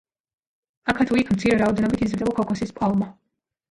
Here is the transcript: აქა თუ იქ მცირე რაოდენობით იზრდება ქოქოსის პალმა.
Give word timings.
აქა 0.93 1.07
თუ 1.11 1.21
იქ 1.25 1.31
მცირე 1.35 1.61
რაოდენობით 1.63 2.05
იზრდება 2.09 2.37
ქოქოსის 2.43 2.79
პალმა. 2.83 3.17